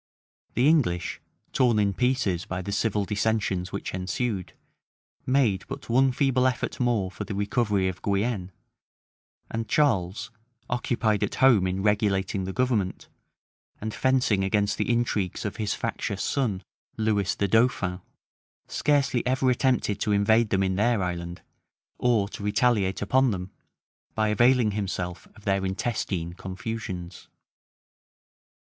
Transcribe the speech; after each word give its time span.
The 0.55 0.67
English, 0.67 1.21
torn 1.53 1.77
in 1.77 1.93
pieces 1.93 2.45
by 2.45 2.63
the 2.63 2.71
civil 2.71 3.05
dissensions 3.05 3.71
which 3.71 3.93
ensued, 3.93 4.53
made 5.27 5.63
but 5.67 5.89
one 5.89 6.11
feeble 6.11 6.47
effort 6.47 6.79
more 6.79 7.11
for 7.11 7.23
the 7.23 7.35
recovery 7.35 7.87
of 7.87 8.01
Guienne, 8.01 8.51
and 9.51 9.69
Charles, 9.69 10.31
occupied 10.71 11.21
at 11.21 11.35
home 11.35 11.67
in 11.67 11.83
regulating 11.83 12.45
the 12.45 12.51
government, 12.51 13.09
and 13.79 13.93
fencing 13.93 14.43
against 14.43 14.79
the 14.79 14.89
intrigues 14.91 15.45
of 15.45 15.57
his 15.57 15.75
factious 15.75 16.23
son, 16.23 16.63
Lewis 16.97 17.35
the 17.35 17.47
dauphin, 17.47 18.01
scarcely 18.67 19.23
ever 19.27 19.51
attempted 19.51 19.99
to 19.99 20.11
invade 20.11 20.49
them 20.49 20.63
in 20.63 20.77
their 20.77 21.03
island, 21.03 21.43
or 21.99 22.27
to 22.29 22.41
retaliate 22.41 23.03
upon 23.03 23.29
them, 23.29 23.51
by 24.15 24.29
availing 24.29 24.71
himself 24.71 25.27
of 25.35 25.45
their 25.45 25.63
intestine 25.63 26.33
confusions. 26.33 27.27